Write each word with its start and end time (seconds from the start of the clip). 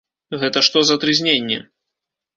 Гэта 0.43 0.63
што 0.69 0.83
за 0.91 0.97
трызненне? 1.03 1.59